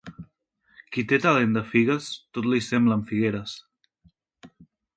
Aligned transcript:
Qui 0.95 1.03
té 1.11 1.19
talent 1.25 1.53
de 1.57 1.63
figues, 1.75 2.09
tot 2.39 2.49
li 2.53 2.63
semblen 2.69 3.07
figueres. 3.13 3.57